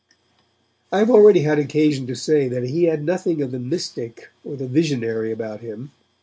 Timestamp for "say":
2.15-2.47